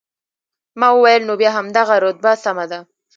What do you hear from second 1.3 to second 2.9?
بیا همدغه رتبه سمه ده.